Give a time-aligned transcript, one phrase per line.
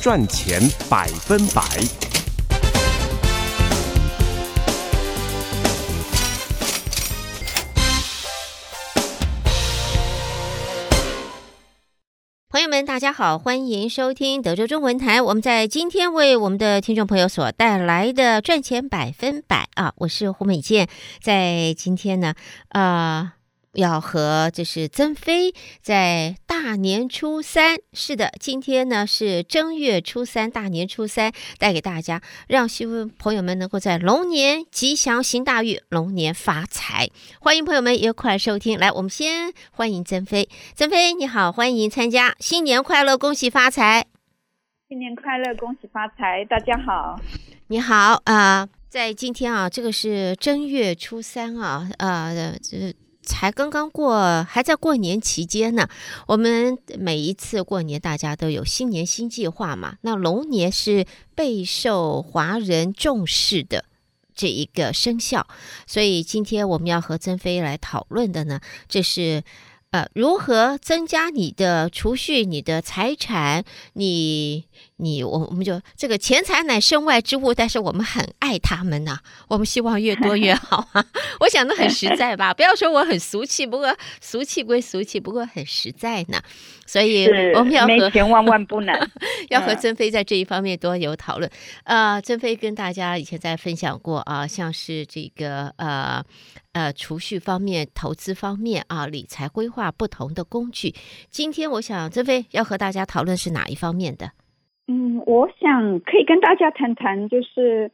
[0.00, 1.62] 赚钱百分百。
[12.48, 15.20] 朋友们，大家好，欢迎收听德州中文台。
[15.20, 20.88] 我们在今天为我们的听众朋友所带来的赚钱百分百啊，我是胡美健，
[21.20, 22.34] 在今天呢，
[22.70, 23.34] 啊、
[23.74, 37.10] 要和就是曾飞在大年初三，是的，今天呢是正月初三，大年初三带给大家，让新闻朋友们能够在龙年吉祥行大运，龙年发财。
[37.40, 38.76] 欢迎朋友们一块收听。
[38.76, 44.06] 来，我们先欢迎曾飞，曾飞你好，欢迎参加，新年快乐，恭喜发财！
[44.88, 46.44] 新年快乐，恭喜发财！
[46.46, 47.14] 大家好，
[47.68, 52.92] 你好啊、呃，在今天啊，这个是正月初三啊，呃，这。
[53.22, 55.88] 才刚刚过，还在过年期间呢。
[56.26, 59.96] 我们每一次过年，大家都有新年新计划嘛。
[60.00, 63.84] 那龙年是备受华人重视的
[64.34, 65.46] 这一个生肖，
[65.86, 69.42] 所以今天我们要和曾飞来讨论的呢，这是
[69.90, 74.64] 呃如何增加你的储蓄、你的财产，你。
[75.00, 81.04] 你我我们就这个钱财乃身外之物，但是我们很爱他们呐、啊，我们希望越多越好啊。
[81.40, 86.40] 我想的很实在吧，不要说我很俗气，不过俗气归俗气，不过很实在呢。
[86.86, 89.10] 所以我们要和没钱万万不能，
[89.48, 91.48] 要和曾飞在这一方面多有讨论。
[91.84, 96.20] 呃，曾飞跟大家以前在分享过啊，像是这个呃
[96.72, 100.92] 呃储蓄方面、投资方面啊、理财规划不同的工具。
[101.30, 104.32] 今天我想曾飞要和大家讨论是哪一方面的？
[104.92, 107.92] 嗯，我想可以跟大家谈谈，就是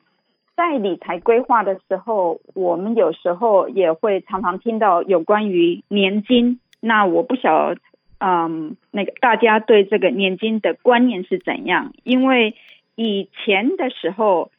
[0.56, 6.58] 在理财规划的时候，我们有时候也会常常听到有关于年金。
[6.80, 7.80] 那我不晓得，
[8.18, 11.92] 嗯，那个大家对这个年金的观念是怎样？
[12.02, 12.54] 因为
[12.94, 14.50] 以前的时候，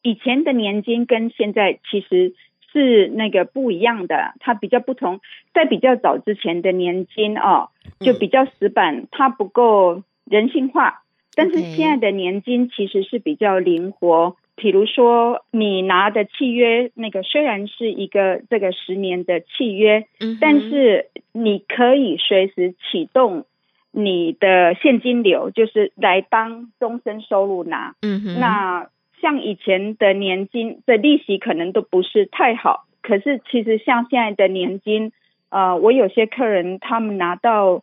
[0.00, 2.32] 以前的年金跟现在其实
[2.72, 5.20] 是那个不一样的，它比较不同。
[5.52, 7.68] 在比较早之前的年金哦，
[8.00, 11.01] 就比较死板，它不够人性化。
[11.34, 23.46] 但是现在的年金其实是比较灵活，比如说你拿的契约，那个虽然是一个这个十年的契约，嗯但是你可以随时启动
[23.90, 27.94] 你的现金流，就是来当终身收入拿。
[28.02, 28.38] 嗯哼。
[28.38, 28.88] 那
[29.20, 35.12] 像以前的年金的利息可能都不是太好，可是其实像现在的年金，
[35.48, 37.82] 呃，我有些客人他们拿到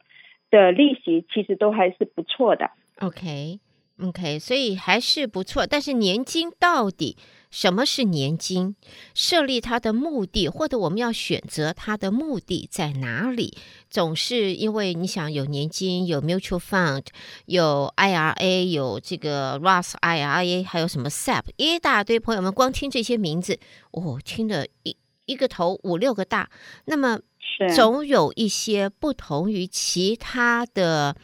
[0.52, 2.70] 的利息其实都还是不错的。
[3.00, 3.60] OK，OK，、
[4.00, 5.66] okay, okay, 所以还是不错。
[5.66, 7.18] 但是年金到底
[7.50, 8.76] 什么是年金？
[9.14, 13.58] 设立它的目的，或者我们要选择它的目的在哪里？
[13.90, 17.06] 总是因为你想有年金，有 mutual fund，
[17.46, 22.20] 有 IRA，有这个 Roth IRA，还有什么 SEP，一大堆。
[22.20, 23.58] 朋友们光听这些名字，
[23.92, 24.96] 哦，听得一
[25.26, 26.50] 一个头五六个大。
[26.86, 27.20] 那么
[27.76, 31.16] 总有一些不同于其他的。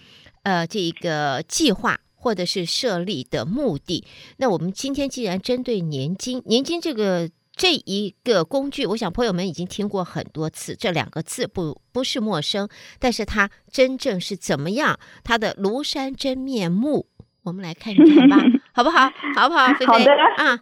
[0.45, 4.06] 呃，这一个计划或者是设立的目的，
[4.38, 12.69] 那我们今天既然针对年金，年金这个这一个工具，我想朋友们已经听过很多次，这两个字不不是陌生，
[13.00, 17.07] 但是它真正是怎么样，它的庐山真面目，
[17.44, 18.38] 我们来看一看吧，
[18.72, 19.09] 好不好？
[19.35, 19.66] 好不好？
[19.88, 20.59] 好的啊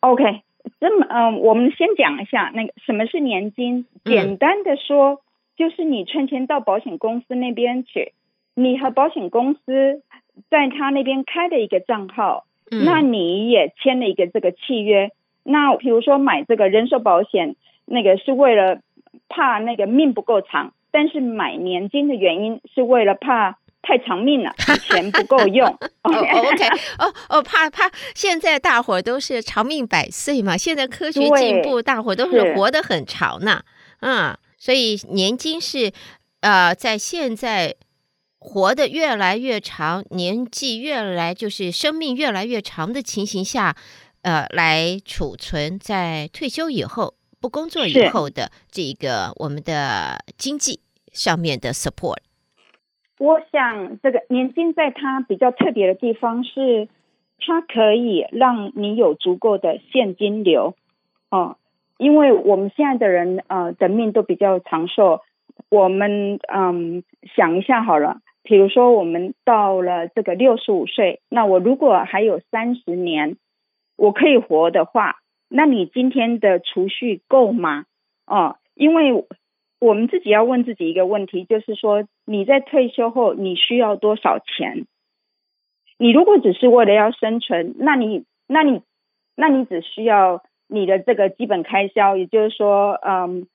[0.00, 0.42] ，OK，
[0.80, 5.18] 这么嗯、呃，我们先讲一下那个什么是年金，简单的说，嗯、
[5.56, 8.12] 就是你存钱到保险公司那边去。
[8.54, 10.02] 你和保险公司
[10.50, 15.10] 在他那边开的一个账号，嗯、那你也签了一个这个契约。
[15.42, 18.80] 那比如说买这个人寿保险，那个是为了
[19.28, 24.52] 怕那个命不够长，但是买年金的原因是为了怕太长命了，
[24.86, 25.66] 钱不够用。
[26.02, 26.66] oh, OK，
[26.98, 33.62] 哦哦，怕怕现在大伙都是长命百岁嘛，现在科学进步，大伙都是活得很长呢。
[34.00, 35.90] 嗯，所以年金是
[36.42, 37.74] 呃，在现在。
[38.44, 43.76] 活得越来越长，年纪越来就是生命越来越长的情形下，
[44.22, 50.80] 呃，来储存在退休以后不工作以后的这个我们的经济
[51.12, 52.18] 上面的 support。
[53.18, 56.88] 我想这个年金在它比较特别的地方是，
[57.38, 60.74] 它可以让你有足够的现金流
[61.30, 61.56] 哦，
[61.96, 65.20] 因为我们现在的人呃的命都比较长寿，
[65.68, 67.04] 我们嗯
[67.36, 68.20] 想一下好了。
[68.42, 73.36] 比如说，我们到了这个六十五岁，那我如果还有三十年，
[73.96, 75.16] 我可以活的话，
[75.48, 77.84] 那你今天的储蓄够吗？
[78.26, 79.24] 哦，因为
[79.78, 84.86] 我们自己要问自己一个问题，就是说你在退休后你需要多少钱？
[85.98, 88.82] 你如果只是为了要生存，那你那你
[89.36, 93.46] 那你只需要你的这个基本开销，也就是说，嗯，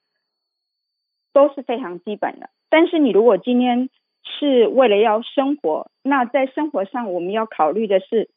[1.34, 2.48] 都是非常基本的。
[2.70, 3.90] 但是你如果今天
[4.38, 8.30] 是为了要生活，那在生活上我们要考虑的是，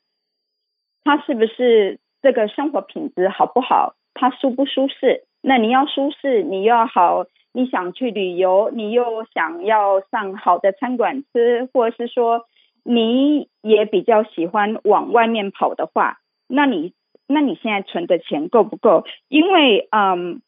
[1.04, 3.96] 它是不是这个生活品质好不好？
[4.14, 5.26] 它舒不舒适？
[5.42, 12.46] 那你要舒适，你要好，你想去旅游，你又想要上好的餐馆吃，或者是说
[12.84, 16.94] 你也比较喜欢往外面跑的话，那你
[17.28, 19.06] 那你现在存的钱够不够？
[19.30, 20.42] 因为嗯，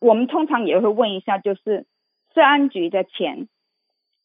[0.00, 1.86] 我们通常也会问一下，就是
[2.34, 3.46] 治安局的钱，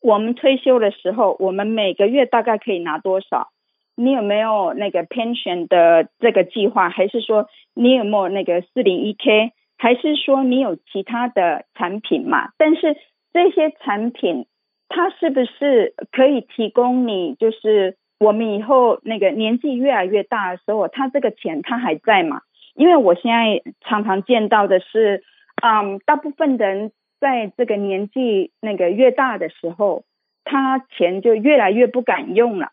[0.02, 3.50] 我们退休的时候，我们每个月大概可以拿多少？
[3.96, 6.90] 你有没有那个 pension 的这个计划？
[6.90, 9.52] 还是说你有没有那个四零一 k？
[9.80, 12.50] 还是说你有其他的产品嘛？
[12.58, 12.96] 但是
[13.34, 14.46] 这些产品，
[14.90, 17.36] 它是不是可以提供你？
[17.36, 22.42] 就是我们以后那个年纪越来越大的时候，它这个钱它还在吗？
[22.76, 25.24] 因为我现在常常见到的是，
[25.64, 30.04] 嗯，大部分人在这个年纪那个越大的时候，
[30.44, 32.72] 他钱就越来越不敢用了。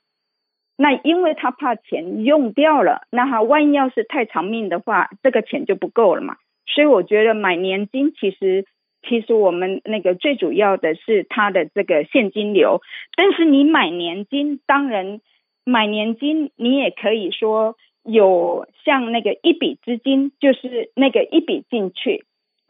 [0.76, 6.36] 那因为他怕钱用掉了，那他万一要是太长命的话，这个钱就不够了嘛。
[6.66, 8.64] 所以我觉得买年金其实，
[9.06, 12.80] 其实我们那个最主要的是它的这个现金流。
[13.16, 15.20] 但是你买年金，当然
[15.64, 22.24] 买年金你也可以说有像那个一笔资金，就是那个一笔进去，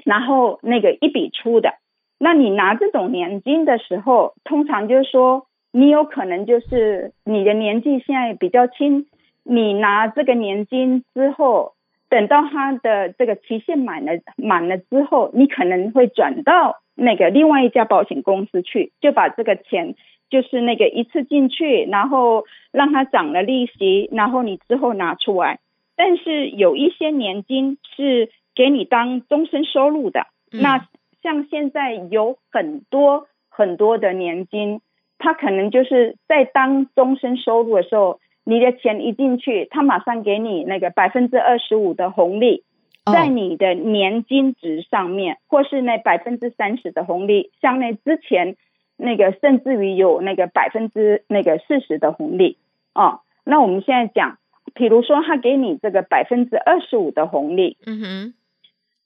[0.05, 1.75] 然后那个一笔出的。
[2.19, 5.47] 那你拿这种年金的时候，通常就是说。
[5.77, 9.07] 你有可能就是你的年纪现在比较轻，
[9.43, 11.73] 你拿这个年金之后，
[12.09, 19.97] 等到它的这个期限满了满了之后，你可能会转到那个另外一家保险公司去，就把这个钱
[20.31, 25.59] 就是那个一次进去，然后让它涨了利息，然后你之后拿出来。
[25.97, 30.89] 但是有一些年金是给你当终身收入的，嗯、那
[31.23, 34.81] 像现在有很多很多的年金。
[35.17, 42.63] 它可能就是在当终身收入的时候，你的钱一进去，它马上给你那个百分之二十五的红利，
[43.11, 48.57] 在你的年金值上面，或是那百分之三十的红利，像那之前
[48.99, 52.59] 那个甚至于有那个百分之那个四十的红利
[52.93, 53.21] 哦。
[53.45, 54.37] 那我们现在讲，
[54.75, 58.35] 比如说他给你这个百分之二十五的红利，嗯哼，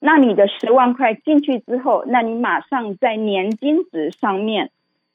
[0.01, 4.71] 那你的十万块进去之后，那你马上在年金值上面。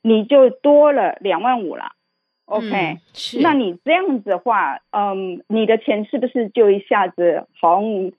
[0.06, 1.94] 你就多了两万五了
[2.44, 2.68] ，OK？
[2.68, 3.00] 嗯，
[3.42, 8.12] 那你这样子的话，嗯，你的钱是不是就一下子好像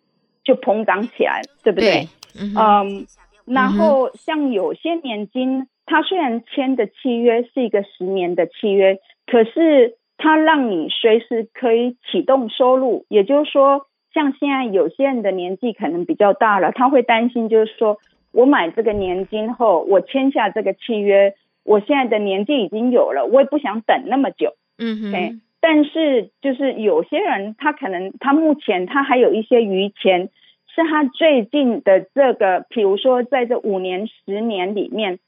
[0.42, 1.90] 就膨胀起来，对不对？
[1.90, 2.08] 对。
[2.40, 3.06] 嗯，嗯，
[3.44, 17.98] 然后像有些年金，它虽然签的契约是一个十年的契约，可是它让你随时可以启动收入，也就是说，像现在有些人的年纪可能比较大了，他会担心，就是说
[18.32, 21.34] 我买这个年金后，我签下这个契约。
[21.64, 24.54] 我现在的年纪已经有了，我也不想等那么久。
[24.78, 25.12] 嗯哼。
[25.12, 25.40] Okay?
[25.60, 30.28] 但是就是有些人，他可能他目前他还有一些余钱，
[30.68, 35.20] 是他最近的这个，比如说在这五年、十年里面，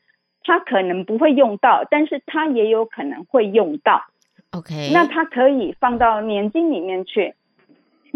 [0.44, 4.02] 他可能不会用到，但是他也有可能会用到。
[4.50, 4.90] OK。
[4.92, 7.32] 那他可以放到年金里面去，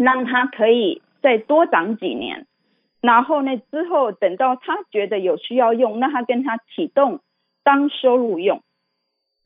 [0.02, 2.47] 让他可以再多长几年，
[3.00, 7.21] 然后呢，之后等到他觉得有需要用，那他跟他启动。
[7.62, 8.62] 当收入用，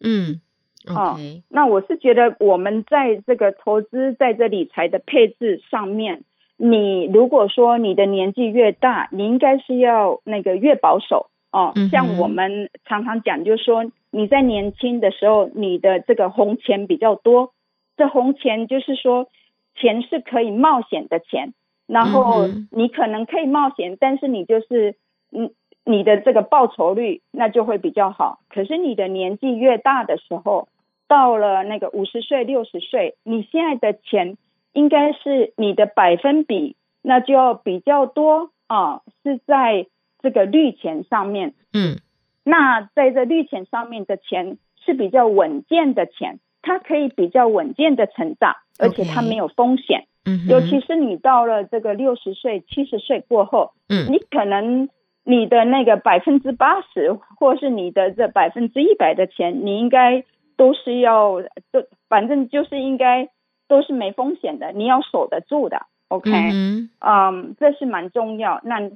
[0.01, 0.41] 嗯
[0.87, 1.39] ，okay.
[1.39, 6.23] 哦，那我是觉得我们在这个投资，在这理财的配置上面，
[6.57, 11.73] 你如果说你的年纪越大，你应该是要那个越保守哦。
[11.75, 17.53] 嗯、像我们常常讲，就是说你在年轻的时候，你的这个红钱比较多，
[17.97, 19.29] 这红钱就是说
[19.75, 21.55] 钱是可以冒险的钱，
[21.87, 24.97] 然后你可能可以冒险，但是你就是
[25.33, 25.51] 嗯。
[25.87, 30.67] 你的这个报酬率那就会比较好，可是你的年纪越大的时候，
[31.09, 34.39] 到了那个五十岁、六十岁，你现在的钱
[34.73, 39.87] 应该是你的百分比，那就要比较多啊，是在
[40.23, 41.53] 这个绿钱上面。
[41.75, 41.99] 嗯，
[42.45, 50.07] 那在这绿钱上面的钱是比较稳健的钱，它可以比较稳健的成长，而且它没有风险。
[50.25, 54.89] 嗯，尤其是你到了这个六十岁、七十岁过后，嗯，你可能。
[55.27, 60.23] 你的那个百分之八十，或是你的这百分之一百的钱，你应该
[60.59, 61.41] 都是要，
[61.73, 63.31] 都反正就是应该
[63.67, 66.31] 都是没风险的，你要守得住的，OK？
[66.31, 68.61] 嗯，嗯，这是蛮重要。
[68.65, 68.91] 那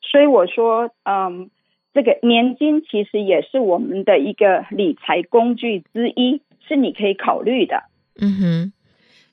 [0.00, 1.50] 所以我说，嗯，
[1.92, 7.82] 这个年金其实也是我们的一个理财工具之一，是你可以考虑的。
[8.18, 8.72] 嗯哼。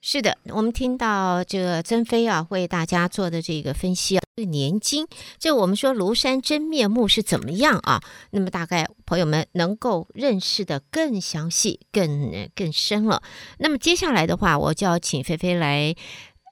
[0.04, 5.06] 是的，我们听到这个曾飞啊为大家做的这个分析啊，这年金，
[5.38, 8.02] 这我们说庐山真面目是怎么样啊？
[8.32, 13.22] 那么大概朋友们能够认识的更详细、更更深了。
[13.60, 15.96] 那么接下来的话，我就要请菲菲来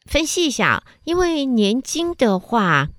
[0.05, 2.89] 分析一下，因为年金的话。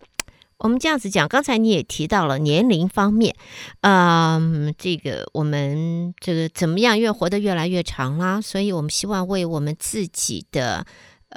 [0.61, 3.35] 我们这样子讲，刚才你也提到了年龄方面，
[3.81, 7.01] 嗯，这个我们这个怎么样？
[7.01, 10.85] 越活得越来越长啦，所以我们希望为我们自己的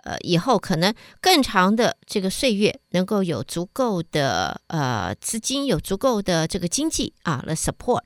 [0.04, 8.02] 呃以后可能更长的这个岁月，能够有足够的呃资金，有足够的这个经济啊来 support。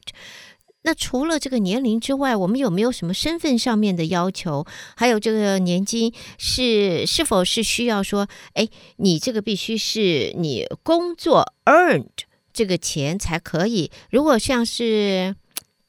[0.87, 4.65] 那除了这个年龄之外，我们有没有什么身份上面的要求？
[4.95, 13.91] 还有这个年金是是否是需要说，哎，你这个必须是你工作 earned 这个钱才可以。
[14.11, 15.35] 如果像是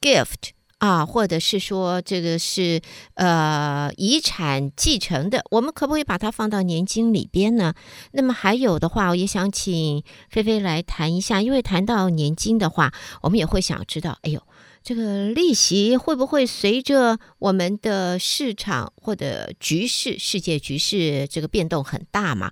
[0.01, 2.81] gift 啊，或者是说这个是
[3.13, 7.73] 呃遗产继承的，我们可不可以把它放到年金里边呢？
[8.11, 14.43] 那么还有的话，我也想请菲菲来谈一下，因为谈到年金的话，我们也会想知道，哎呦。
[14.81, 22.51] 这个利息会不会随着我们的市场或者局势、世界局势这个变动很大嘛？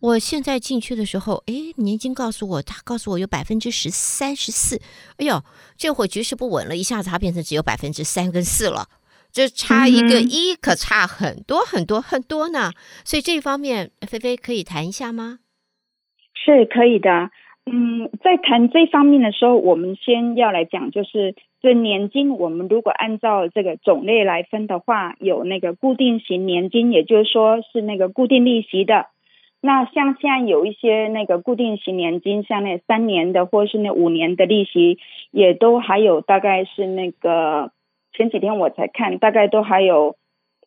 [0.00, 4.80] 我现在进去的时候，哎，年金告诉我，他告诉我有百分之十三十四。
[5.18, 5.44] 哎呦，
[5.76, 8.88] 这会局势不稳了，一下子它变成只有百分之三跟四了，
[9.30, 12.72] 这差一个一，可差很多很多很多呢。
[13.04, 15.38] 所以这方面，菲菲可以谈一下吗？
[16.34, 17.30] 是可以的。
[17.64, 29.06] 嗯，在谈这方面的时候，我们先要来讲，就是这年金，我们如果按照这个种类来分的话，有那个固定型年金，也就是说是那个固定利息的。
[29.60, 34.98] 那像现在有一些那个固定型年金，像那三年的或是那五年的利息，
[35.30, 37.70] 也都还有大概是那个
[38.12, 40.16] 前几天我才看，大概都还有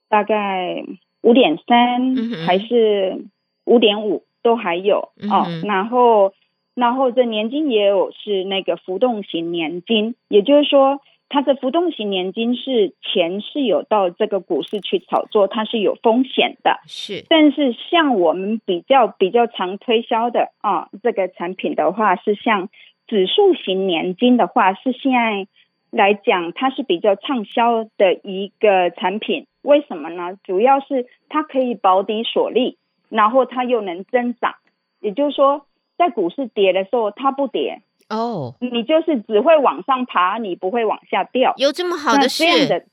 [0.08, 0.86] 大概
[1.22, 2.16] 五点三
[2.48, 3.26] 还是
[3.66, 6.32] 五点五都还有哦，然后。
[6.76, 16.82] 然后这年金也有是那个浮动型年金，也就是说，它的浮动型年金是钱是有到这个股市去炒作，它是有风险的。
[16.86, 22.68] 是，但是像我们比较比较常推销的啊，这个产品的话，是像
[23.08, 25.48] 指数型年金的话，是现在
[25.92, 29.48] 来讲它是比较畅销的一个产品。
[29.62, 30.38] 为什么呢？
[30.44, 32.78] 主要是它可以保底锁利，
[33.08, 34.56] 然后它又能增长，
[35.00, 35.66] 也就是说。
[35.98, 41.54] 在股市跌的时候，它不跌哦，你就是只会往上爬，你不会往下掉。
[41.58, 42.68] 有这么好的事？
[42.68, 42.86] 的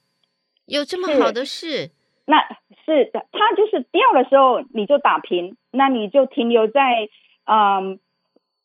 [0.66, 1.90] 有这么好的事？
[2.24, 2.38] 那
[2.86, 7.08] 是的，它就是掉的时候你就打平，那你就停留在
[7.44, 7.98] 嗯，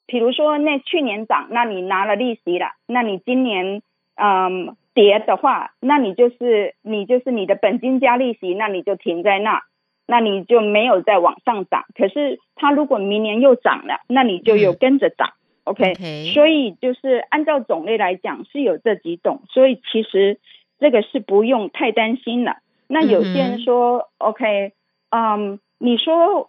[0.06, 3.82] 比如说那去年涨，那你拿了利息了，那你今年
[4.16, 9.64] 嗯跌的话，那你就是你就是你的本金加利息，那你就停在那。
[10.08, 15.34] 那你就没有再往上涨，可是它如果明年又涨了，那你就有跟着涨。
[15.34, 15.36] 嗯、
[15.66, 20.40] OK，, okay 所以就是按照种类来讲是有这几种，所以其实
[20.80, 22.58] 这个是不用太担心了。
[22.88, 24.72] 那有些人说、嗯、OK，
[25.10, 26.48] 嗯，你说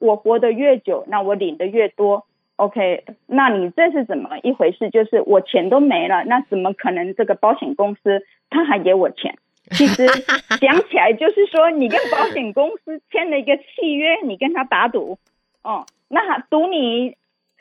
[0.00, 4.90] 我活得越久，那我领的越多，OK，那你这是怎么一回事？
[4.90, 9.38] 就是我钱都没了，那怎么可能这个保险公司他还给我钱？
[9.70, 10.06] 其实
[10.60, 15.18] 讲起来就是说，你跟保险公司签了一个契约，你跟他打赌，
[15.62, 17.16] 哦，那他赌你，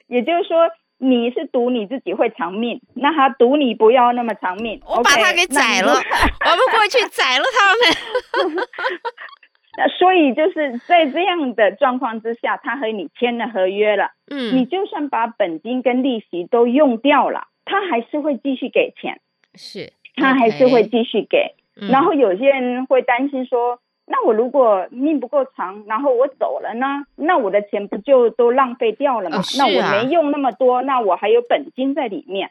[0.07, 4.81] 也就是说你是赌你自己会长命，那他赌你不要那么长命。
[4.85, 8.65] 我把他给宰了， 我们过去宰了他们。
[9.77, 19.21] 那所以就是在这样的状况之下，他和你签了合约了，嗯，你就算把本金跟利息都用掉了，他还是会继续给钱，
[19.55, 21.55] 是，他还是会继续给。
[21.89, 27.05] 然后有些人会担心说，那我如果命不够长，然后我走了呢？
[27.15, 29.41] 那我的钱不就都浪费掉了吗？
[29.57, 32.49] 那我没用那么多，那我还有本金在里面。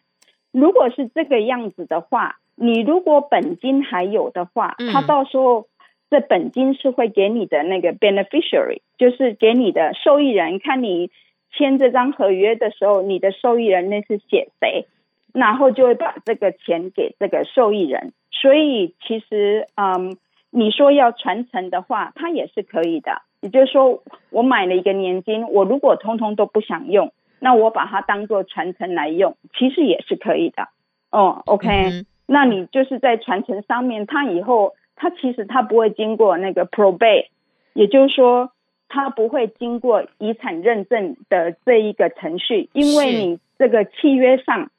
[0.52, 5.66] 如果是这个样子的话，你如果本金还有的话，他到时候
[6.10, 10.58] 这本金是会给你的那个 beneficiary，就是给你的受益人。
[10.58, 11.10] 看你
[11.52, 14.86] 签这张合约的时候，你的受益人那是写谁，
[15.34, 18.12] 然后就会把这个钱给这个受益人。
[18.40, 20.16] 所以其实，嗯，
[20.50, 23.22] 你说要传承的话，它也是可以的。
[23.40, 30.68] 也就是说，我买了一个年金，我如果通通都不想用，那我把它当做传承来用，其实也是可以的。
[31.10, 37.26] 哦，OK，嗯，那你就是在传承上面，它以后它其实它不会经过那个 probate，
[37.74, 38.50] 也就是说，
[38.88, 44.70] 它不会经过遗产认证的这一个程序，因为你这个契约上，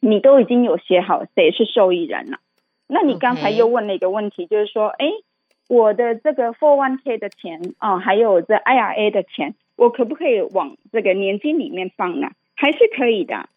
[0.00, 2.38] 你都已经有写好谁是受益人了。
[2.90, 5.06] 那你刚才又问了一个问题.就是说，哎，
[5.68, 12.30] 我的这个 401k 的钱啊，还有这 IRA 的钱，我可不可以往这个年金里面放呢？
[12.56, 13.48] 还是可以的。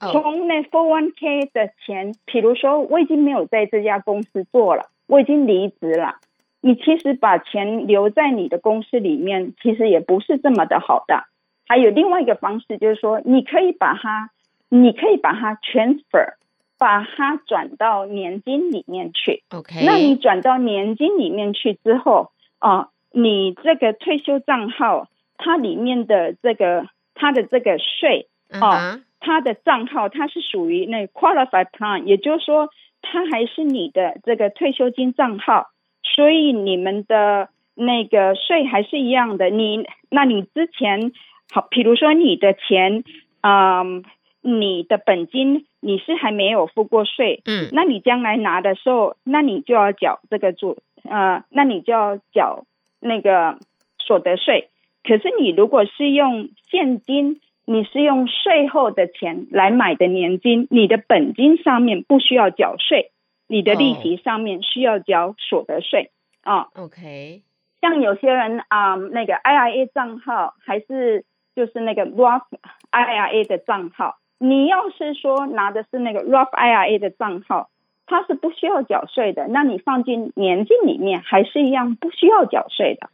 [0.00, 6.16] 从那 f o r one k 的钱，比如说我已经没有在这家公司做了，我已经离职了。
[6.62, 11.24] 你其实把钱留在你的公司里面，其实也不是这么的好的。
[11.66, 14.30] 还有另外一个方式，就是说你可以把它，
[14.68, 16.34] 你可以把它 transfer，
[16.80, 19.42] 把它转到年金里面去。
[19.50, 32.70] OK，那你转到年金里面去之后，啊，你这个退休账号它里面的这个它的这个税啊，它的账号它是属于那 qualified plan，也就是说
[33.02, 35.66] 它还是你的这个退休金账号。
[36.02, 41.12] 所以你们的那个税还是一样的，你那你之前
[41.52, 43.04] 好，比如说你的钱，
[43.42, 44.02] 嗯，
[44.40, 52.64] 你的本金你是还没有付过税，嗯，那你将来拿的时候，那你就要缴这个住，呃，那你就要缴
[53.00, 53.58] 那个
[53.98, 54.68] 所得税。
[55.02, 63.10] 可是你如果是用现金，你是用税后的钱来买的年金，你的本金上面不需要缴税。
[63.52, 66.12] 你的利息上面需要缴所得税
[66.44, 66.58] 啊。
[66.58, 66.66] Oh.
[66.66, 67.42] 哦、OK，
[67.80, 71.24] 像有些人啊、嗯，那个 IRA 账号还是
[71.56, 72.44] 就是那个 Roth
[72.92, 77.70] IRA 的账号，你要是说拿的是那个 Roth IRA 的账号，
[78.06, 79.46] 它是不需要缴税的。
[79.48, 83.10] 那你放进年金里面还是一样不需要缴税的。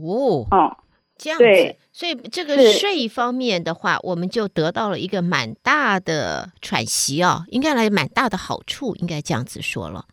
[0.00, 0.76] 哦哦。
[1.16, 10.04] 这样子，所以这个税方面的话，我们就得到了一个蛮大的喘息啊，应该来蛮大的好处，应该这样子说了。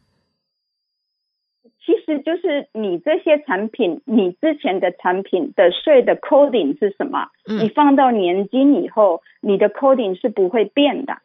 [1.92, 7.28] 其实就是你这些产品，你之前的产品的税的 coding 是什么？
[7.46, 11.18] 嗯，你放到年金以后，你的 coding 是不会变的。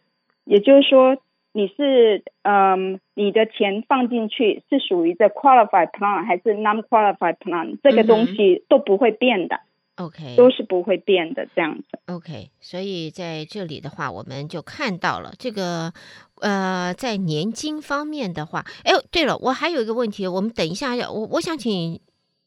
[0.45, 1.19] 也就是说，
[1.53, 9.61] 你是嗯，你的钱放进去是属于这 qualified plan 还是 non-qualified plan，这个东西都不会变的。
[9.97, 11.99] OK，都是不会变的这样子。
[12.09, 15.93] OK，所以在这里的话，我们就看到了这个，
[16.41, 22.01] 呃，在年金方面的话，哎，对了，我还有一个问题，我们等一下要我我想请。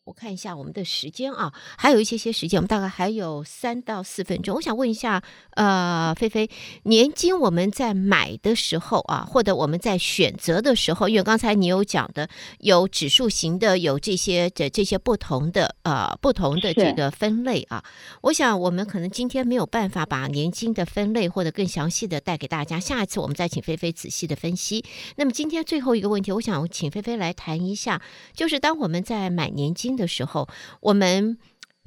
[0.10, 4.56] 我看一下我们的时间啊，还有一些些时间，我们大概还有三到四分钟。
[4.56, 6.50] 我想问一下，呃，菲菲，
[6.84, 17.84] 年金我们在买的时候啊，或者我们在选择的时候，因为刚才你有讲的，有指数型的，有这些的这些不同的呃不同的这个分类啊。
[18.22, 24.84] 我想我们可能今天没有办法把年金的分类或者更详细的带给大家，下一次我们再请菲菲仔细的分析。
[25.18, 28.02] 那么今天最后一个问题，我想请菲菲来谈一下，
[28.34, 30.48] 就是当我们在买年金的时候，
[30.82, 31.38] 我们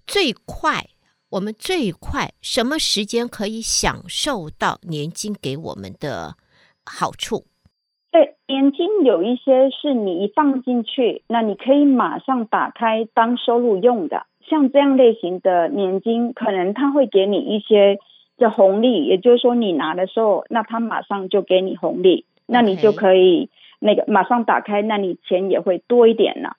[0.07, 0.85] 最快，
[1.31, 6.37] 我们最快什么时间可以享受到年金给我们的
[6.85, 7.46] 好处？
[8.11, 14.27] 对，年金有一些是你一放进去，那你可以马上打开当收入用的。
[14.46, 17.98] 像这样类型的年金，可能它会给你一些
[18.37, 23.48] 的红利，也就是说你拿的时候，那他马上就给你红利，那你就可以
[23.79, 26.57] 那个马上打开，那你钱也会多一点了哦。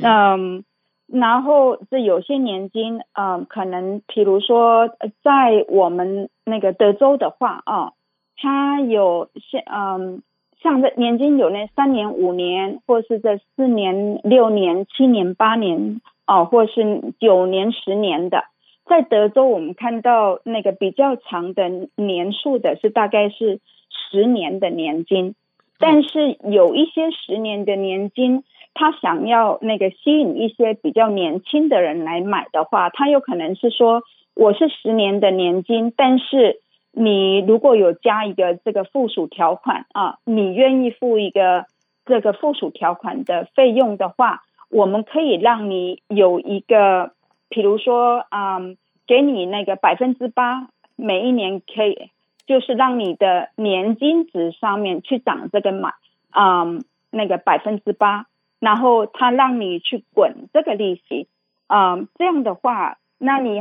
[0.00, 0.64] 那、嗯
[1.06, 4.88] 然后这有些年金，嗯、呃，可能比如说
[5.22, 7.92] 在我们那个德州的话啊，
[8.38, 10.22] 它有像嗯，
[10.62, 18.44] 像这年金有那三年、五年，或是这四年、六年、七年、八年哦，或是九年、十年的，
[18.86, 25.34] 在德州我们看到那个比较长的年数的是大概是十年的年金，
[25.78, 28.42] 但是有一些十年的年金。
[28.74, 34.02] 他想要那个吸引一些比较年轻的人来买的话，他有可能是说，
[34.34, 36.60] 我是十年的年金，但是
[36.90, 41.66] 你如果有加一个这个附属条款啊，你愿意付一个
[42.04, 47.12] 这个附属条款的费用的话，我们可以让你有一个，
[47.48, 48.58] 比如说啊，
[49.06, 52.10] 给你那个百分之八，每一年可以
[52.46, 55.94] 就是让你的年金值上面去涨这个买
[56.30, 56.66] 啊
[57.10, 58.26] 那个百分之八。
[58.64, 61.28] 然后他让你去滚这个利息，
[61.66, 63.60] 啊、呃，这样的话，那你，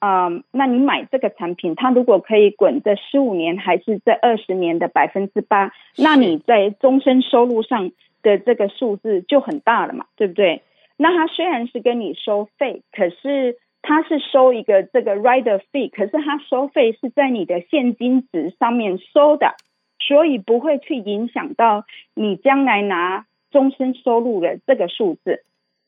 [0.00, 10.62] 啊、呃，那你买这个产品，它如果可以滚这十五年还是这二十年的百分之八，那你在终身收入上的这个数字就很大了嘛，对不对？
[10.96, 19.54] 那他虽然是跟你收费，可是他是收一个这个 rider fee，可是他收费是在你的现金值上面收的，
[20.00, 21.84] 所以不会去影响到
[22.14, 23.26] 你将来拿。
[23.50, 25.42] 终身收入的这个数字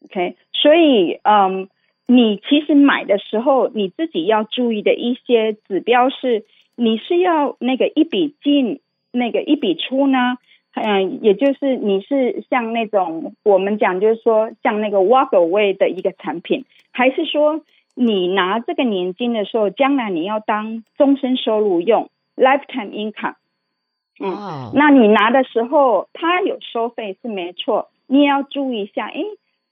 [0.05, 1.69] ，OK，所以嗯，
[2.07, 6.45] 你其实买的时候，你自己要注意的一些指标是，
[6.77, 10.37] 你是要那个一笔进，那个一笔出呢，
[10.75, 17.61] 嗯，也就是你是像那种我们讲，就是说像那个 walk away 的一个产品，还是说
[17.95, 23.35] 你拿这个年金的时候，将来你要当终身收入用 lifetime income？
[24.21, 24.75] 嗯，oh.
[24.75, 29.25] 那你拿的时候，它有收费是没错，你也要注意一下，诶，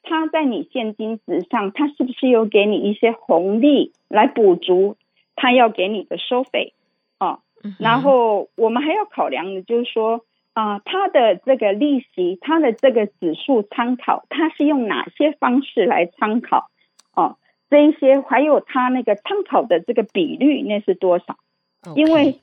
[0.02, 4.96] 它在你现金值上，它是不是有给你一些红利来补足
[5.36, 6.74] 它要给你的收费？
[7.18, 7.84] 哦，mm hmm.
[7.84, 10.24] 然后我们还要考量的就是说。
[10.52, 16.68] 啊、呃，它的这个利息，它的这个指数参考，它是用哪些方式来参考？
[17.14, 17.36] 哦，
[17.70, 21.36] 这一些还有它那个参考的这个比率，那是多少.
[21.94, 22.40] 因为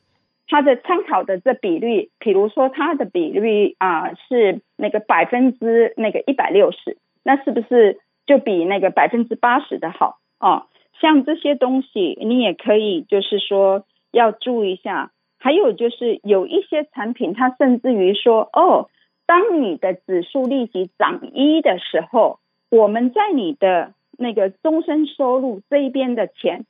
[0.48, 10.20] 它的参考的这比率，比如说它的比率啊、是那个百分之那个一百六十，那是不是就比那个百分之八十的好？
[10.40, 10.68] 哦，
[11.00, 15.12] 像这些东西，你也可以就是说要注意一下。
[15.40, 18.90] 还有就是有一些产品，它甚至于说，哦，
[19.28, 22.40] 当你的指数利息涨一的时候，
[22.72, 26.66] 我们在你的那个终身收入这一边的钱，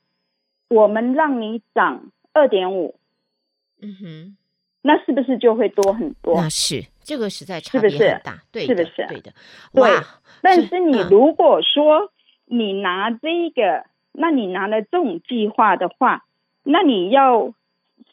[0.68, 2.96] 我们让你涨二点五，
[3.80, 4.36] 嗯哼，
[4.82, 6.34] 那是不是就会多很多？
[6.36, 8.42] 那是这个实在差别很大？
[8.50, 9.06] 对，是不是？
[9.08, 9.32] 对的，
[9.72, 9.88] 哇！
[9.88, 9.96] 对，
[10.42, 12.12] 但是你如果说
[12.46, 16.24] 你拿这个，那你拿了这种计划的话，
[16.62, 17.54] 那你要。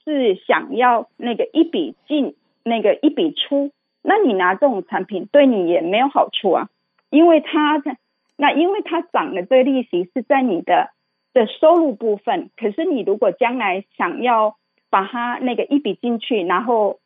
[0.03, 3.71] 是想要那个一笔进，那个一笔出，
[4.03, 6.69] 那你拿这种产品对你也没有好处啊，
[7.09, 7.81] 因为它
[8.35, 10.91] 那因为它涨的这个利息是在你的
[11.33, 14.57] 的收入部分，可是你如果将来想要
[14.95, 17.01] 把它那个一笔进去，然后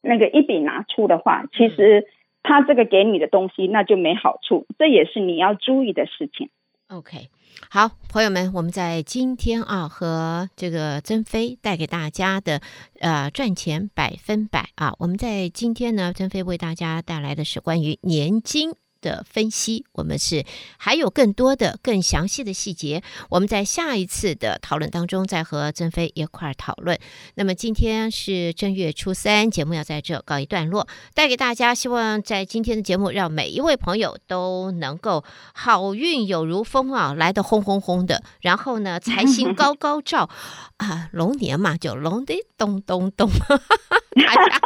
[0.00, 2.06] 那个一笔拿出的话，其实
[2.44, 6.50] 他这个给你的东西那就没好处，这也是你要注意的事情。
[6.86, 7.26] OK。
[7.70, 12.60] 好，朋友们，我们在今天啊，和这个曾飞带给大家的
[13.00, 18.70] 呃赚钱百分百啊，我们在今天呢，曾飞为大家带来的是关于年金。
[19.04, 20.42] 的分析，我们是
[20.78, 26.98] 还有更多的、更详细的细节，我们在下一次的讨论当中再和曾飞一块儿讨论。
[27.34, 40.30] 那么今天是正月初三，节目要在这告一段落，带给大家，希望在今天的节目让每一位朋友都能够好运有如风啊，来的轰轰轰的，然后呢财星高高照。
[40.78, 43.30] 啊，龙年嘛就龙的咚咚咚，
[44.26, 44.60] 大家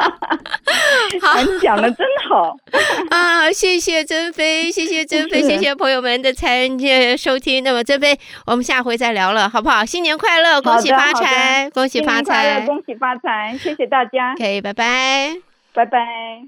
[1.21, 2.57] 好，你讲的真好。
[3.11, 4.28] 啊，谢谢曾。
[4.29, 7.65] 曾菲，谢谢珍飞， 谢谢朋友们的参与收听。
[7.65, 9.83] 那么珍飞，我们下回再聊了，好不好？
[9.85, 14.35] 新年快乐，恭喜发财，恭喜发财，恭喜发财，谢谢大家。
[14.35, 15.35] OK，拜拜，
[15.73, 16.43] 拜拜。